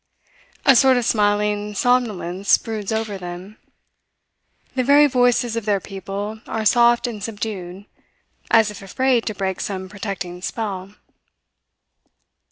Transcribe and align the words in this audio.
A 0.65 0.75
sort 0.75 0.97
of 0.97 1.05
smiling 1.05 1.75
somnolence 1.75 2.57
broods 2.57 2.91
over 2.91 3.19
them; 3.19 3.57
the 4.73 4.83
very 4.83 5.05
voices 5.05 5.55
of 5.55 5.65
their 5.65 5.79
people 5.79 6.41
are 6.47 6.65
soft 6.65 7.05
and 7.05 7.23
subdued, 7.23 7.85
as 8.49 8.71
if 8.71 8.81
afraid 8.81 9.27
to 9.27 9.35
break 9.35 9.59
some 9.59 9.87
protecting 9.87 10.41
spell. 10.41 10.95